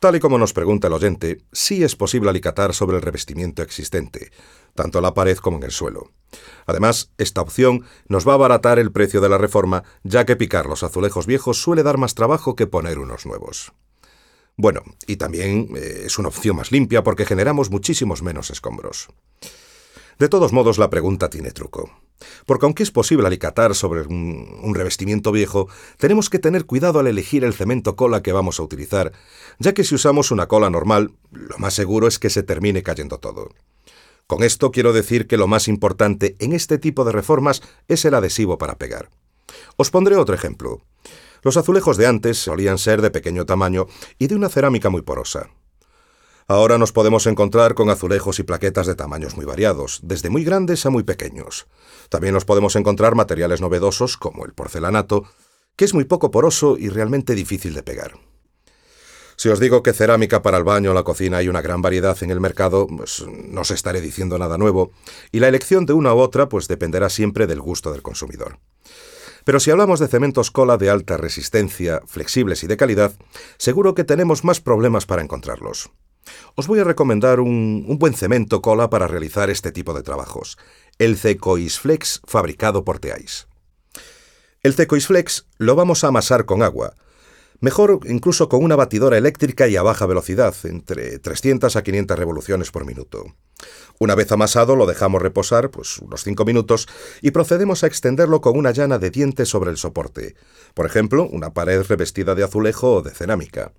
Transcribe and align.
Tal 0.00 0.16
y 0.16 0.20
como 0.20 0.38
nos 0.38 0.54
pregunta 0.54 0.86
el 0.86 0.94
oyente, 0.94 1.42
sí 1.52 1.84
es 1.84 1.94
posible 1.94 2.30
alicatar 2.30 2.72
sobre 2.72 2.96
el 2.96 3.02
revestimiento 3.02 3.62
existente, 3.62 4.32
tanto 4.74 4.96
en 4.98 5.02
la 5.02 5.12
pared 5.12 5.36
como 5.36 5.58
en 5.58 5.64
el 5.64 5.72
suelo. 5.72 6.10
Además, 6.64 7.12
esta 7.18 7.42
opción 7.42 7.84
nos 8.08 8.26
va 8.26 8.32
a 8.32 8.36
abaratar 8.36 8.78
el 8.78 8.92
precio 8.92 9.20
de 9.20 9.28
la 9.28 9.36
reforma, 9.36 9.84
ya 10.02 10.24
que 10.24 10.36
picar 10.36 10.64
los 10.64 10.82
azulejos 10.84 11.26
viejos 11.26 11.60
suele 11.60 11.82
dar 11.82 11.98
más 11.98 12.14
trabajo 12.14 12.56
que 12.56 12.66
poner 12.66 12.98
unos 12.98 13.26
nuevos. 13.26 13.74
Bueno, 14.56 14.80
y 15.06 15.16
también 15.16 15.68
eh, 15.76 16.04
es 16.06 16.18
una 16.18 16.28
opción 16.28 16.56
más 16.56 16.72
limpia 16.72 17.02
porque 17.02 17.26
generamos 17.26 17.70
muchísimos 17.70 18.22
menos 18.22 18.48
escombros. 18.48 19.08
De 20.18 20.30
todos 20.30 20.54
modos, 20.54 20.78
la 20.78 20.88
pregunta 20.88 21.28
tiene 21.28 21.50
truco. 21.50 21.90
Porque 22.46 22.66
aunque 22.66 22.82
es 22.82 22.90
posible 22.90 23.26
alicatar 23.26 23.74
sobre 23.74 24.02
un, 24.02 24.74
revestimiento 24.74 25.32
viejo, 25.32 25.68
tenemos 25.98 26.30
que 26.30 26.38
tener 26.38 26.66
cuidado 26.66 27.00
al 27.00 27.06
elegir 27.06 27.44
el 27.44 27.54
cemento 27.54 27.96
cola 27.96 28.22
que 28.22 28.32
vamos 28.32 28.60
a 28.60 28.62
utilizar, 28.62 29.12
ya 29.58 29.74
que 29.74 29.84
si 29.84 29.94
usamos 29.94 30.30
una 30.30 30.46
cola 30.46 30.70
normal, 30.70 31.12
lo 31.30 31.58
más 31.58 31.74
seguro 31.74 32.06
es 32.06 32.18
que 32.18 32.30
se 32.30 32.42
termine 32.42 32.82
cayendo 32.82 33.18
todo. 33.18 33.50
Con 34.26 34.42
esto 34.42 34.70
quiero 34.70 34.92
decir 34.92 35.26
que 35.26 35.36
lo 35.36 35.48
más 35.48 35.66
importante 35.66 36.36
en 36.38 36.52
este 36.52 36.78
tipo 36.78 37.04
de 37.04 37.12
reformas 37.12 37.62
es 37.88 38.04
el 38.04 38.14
adhesivo 38.14 38.58
para 38.58 38.76
pegar. 38.76 39.10
Os 39.76 39.90
pondré 39.90 40.16
otro 40.16 40.34
ejemplo. 40.34 40.82
Los 41.42 41.56
azulejos 41.56 41.96
de 41.96 42.06
antes 42.06 42.38
solían 42.38 42.78
ser 42.78 43.02
de 43.02 43.10
pequeño 43.10 43.46
tamaño 43.46 43.86
y 44.18 44.26
de 44.26 44.36
una 44.36 44.48
cerámica 44.48 44.90
muy 44.90 45.02
porosa. 45.02 45.50
Ahora 46.50 46.78
nos 46.78 46.90
podemos 46.90 47.28
encontrar 47.28 47.74
con 47.74 47.90
azulejos 47.90 48.40
y 48.40 48.42
plaquetas 48.42 48.88
de 48.88 48.96
tamaños 48.96 49.36
muy 49.36 49.44
variados, 49.44 50.00
desde 50.02 50.30
muy 50.30 50.42
grandes 50.42 50.84
a 50.84 50.90
muy 50.90 51.04
pequeños. 51.04 51.68
También 52.08 52.34
nos 52.34 52.44
podemos 52.44 52.74
encontrar 52.74 53.14
materiales 53.14 53.60
novedosos 53.60 54.16
como 54.16 54.44
el 54.44 54.52
porcelanato, 54.52 55.26
que 55.76 55.84
es 55.84 55.94
muy 55.94 56.06
poco 56.06 56.32
poroso 56.32 56.76
y 56.76 56.88
realmente 56.88 57.36
difícil 57.36 57.72
de 57.72 57.84
pegar. 57.84 58.14
Si 59.36 59.48
os 59.48 59.60
digo 59.60 59.84
que 59.84 59.92
cerámica 59.92 60.42
para 60.42 60.58
el 60.58 60.64
baño 60.64 60.92
la 60.92 61.04
cocina 61.04 61.36
hay 61.36 61.48
una 61.48 61.62
gran 61.62 61.82
variedad 61.82 62.20
en 62.20 62.32
el 62.32 62.40
mercado, 62.40 62.88
pues 62.88 63.24
no 63.28 63.60
os 63.60 63.70
estaré 63.70 64.00
diciendo 64.00 64.36
nada 64.36 64.58
nuevo, 64.58 64.90
y 65.30 65.38
la 65.38 65.46
elección 65.46 65.86
de 65.86 65.92
una 65.92 66.12
u 66.14 66.18
otra 66.18 66.48
pues 66.48 66.66
dependerá 66.66 67.10
siempre 67.10 67.46
del 67.46 67.60
gusto 67.60 67.92
del 67.92 68.02
consumidor. 68.02 68.58
Pero 69.44 69.60
si 69.60 69.70
hablamos 69.70 70.00
de 70.00 70.08
cementos 70.08 70.50
cola 70.50 70.78
de 70.78 70.90
alta 70.90 71.16
resistencia, 71.16 72.02
flexibles 72.06 72.64
y 72.64 72.66
de 72.66 72.76
calidad, 72.76 73.12
seguro 73.56 73.94
que 73.94 74.02
tenemos 74.02 74.42
más 74.42 74.60
problemas 74.60 75.06
para 75.06 75.22
encontrarlos. 75.22 75.92
Os 76.54 76.66
voy 76.66 76.80
a 76.80 76.84
recomendar 76.84 77.40
un, 77.40 77.86
buen 77.98 78.14
cemento 78.14 78.60
cola 78.62 78.90
para 78.90 79.06
realizar 79.06 79.50
este 79.50 79.72
tipo 79.72 79.94
de 79.94 80.02
trabajos, 80.02 80.58
el 80.98 81.16
Cecoisflex 81.16 82.22
fabricado 82.26 82.84
por 82.84 82.98
Teais. 82.98 83.46
El 84.62 84.74
Cecoisflex 84.74 85.46
lo 85.58 85.74
vamos 85.74 86.04
a 86.04 86.08
amasar 86.08 86.44
con 86.44 86.62
agua, 86.62 86.94
mejor 87.60 88.00
incluso 88.06 88.48
con 88.48 88.62
una 88.62 88.76
batidora 88.76 89.16
eléctrica 89.16 89.68
y 89.68 89.76
a 89.76 89.82
baja 89.82 90.06
velocidad, 90.06 90.54
entre 90.64 91.18
300 91.18 91.76
a 91.76 91.82
500 91.82 92.18
revoluciones 92.18 92.70
por 92.70 92.84
minuto. 92.84 93.24
Una 93.98 94.14
vez 94.14 94.32
amasado 94.32 94.76
lo 94.76 94.86
dejamos 94.86 95.22
reposar 95.22 95.70
pues 95.70 95.98
unos 95.98 96.24
5 96.24 96.44
minutos 96.44 96.88
y 97.20 97.30
procedemos 97.30 97.84
a 97.84 97.86
extenderlo 97.86 98.40
con 98.40 98.56
una 98.56 98.70
llana 98.70 98.98
de 98.98 99.10
dientes 99.10 99.48
sobre 99.48 99.70
el 99.70 99.76
soporte, 99.76 100.34
por 100.74 100.86
ejemplo, 100.86 101.26
una 101.26 101.52
pared 101.52 101.82
revestida 101.82 102.34
de 102.34 102.44
azulejo 102.44 102.94
o 102.94 103.02
de 103.02 103.10
cerámica. 103.10 103.72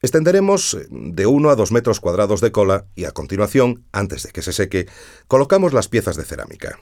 Extenderemos 0.00 0.74
eh, 0.74 0.86
de 0.90 1.26
1 1.26 1.50
a 1.50 1.56
2 1.56 1.72
metros 1.72 2.00
cuadrados 2.00 2.40
de 2.40 2.52
cola 2.52 2.86
y 2.94 3.04
a 3.04 3.12
continuación, 3.12 3.84
antes 3.92 4.22
de 4.22 4.30
que 4.30 4.42
se 4.42 4.52
seque, 4.52 4.86
colocamos 5.26 5.72
las 5.72 5.88
piezas 5.88 6.16
de 6.16 6.24
cerámica. 6.24 6.78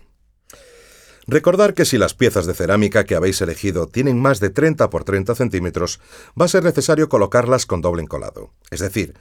Recordar 1.28 1.75
que 1.75 1.84
si 1.84 1.98
las 1.98 2.14
piezas 2.14 2.47
de 2.47 2.55
cerámica 2.55 3.05
que 3.05 3.17
habéis 3.17 3.41
elegido 3.41 3.89
tienen 3.89 4.20
más 4.20 4.39
de 4.39 4.50
30 4.50 4.91
por 4.91 5.03
30 5.03 5.34
centímetros, 5.34 6.00
va 6.41 6.44
a 6.44 6.48
ser 6.48 6.62
necesario 6.62 7.09
colocarlas 7.09 7.67
con 7.67 7.81
doble 7.81 8.03
encolado. 8.03 8.53
Es 8.70 8.78
decir, 8.78 9.14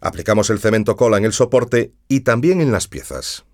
aplicamos 0.00 0.50
el 0.50 0.58
cemento 0.58 0.96
cola 0.96 1.18
en 1.18 1.24
el 1.24 1.32
soporte 1.32 1.92
y 2.08 2.20
también 2.20 2.60
en 2.60 2.72
las 2.72 2.88
piezas. 2.88 3.44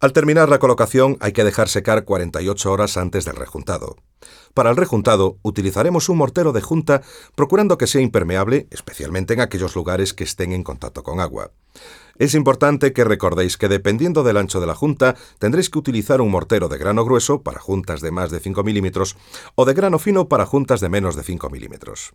Al 0.00 0.12
terminar 0.12 0.48
la 0.48 0.60
colocación 0.60 1.16
hay 1.18 1.32
que 1.32 1.42
dejar 1.42 1.68
secar 1.68 2.04
48 2.04 2.70
horas 2.70 2.96
antes 2.96 3.24
del 3.24 3.34
rejuntado. 3.34 3.96
Para 4.54 4.70
el 4.70 4.76
rejuntado 4.76 5.38
utilizaremos 5.42 6.08
un 6.08 6.18
mortero 6.18 6.52
de 6.52 6.60
junta 6.60 7.02
procurando 7.34 7.78
que 7.78 7.88
sea 7.88 8.00
impermeable, 8.00 8.68
especialmente 8.70 9.34
en 9.34 9.40
aquellos 9.40 9.74
lugares 9.74 10.14
que 10.14 10.22
estén 10.22 10.52
en 10.52 10.62
contacto 10.62 11.02
con 11.02 11.18
agua. 11.18 11.50
Es 12.16 12.34
importante 12.34 12.92
que 12.92 13.02
recordéis 13.02 13.56
que 13.56 13.66
dependiendo 13.66 14.22
del 14.22 14.36
ancho 14.36 14.60
de 14.60 14.68
la 14.68 14.76
junta 14.76 15.16
tendréis 15.40 15.68
que 15.68 15.80
utilizar 15.80 16.20
un 16.20 16.30
mortero 16.30 16.68
de 16.68 16.78
grano 16.78 17.04
grueso 17.04 17.42
para 17.42 17.58
juntas 17.58 18.00
de 18.00 18.12
más 18.12 18.30
de 18.30 18.38
5 18.38 18.62
milímetros 18.62 19.16
o 19.56 19.64
de 19.64 19.74
grano 19.74 19.98
fino 19.98 20.28
para 20.28 20.46
juntas 20.46 20.80
de 20.80 20.90
menos 20.90 21.16
de 21.16 21.24
5 21.24 21.50
milímetros. 21.50 22.12